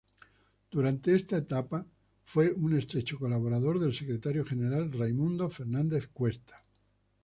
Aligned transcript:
Durante 0.71 1.13
esta 1.13 1.37
etapa 1.37 1.85
fue 2.23 2.51
un 2.53 2.75
estrecho 2.75 3.19
colaborador 3.19 3.77
del 3.77 3.93
secretario 3.93 4.43
general 4.43 4.91
Raimundo 4.91 5.47
Fernández-Cuesta. 5.51 6.65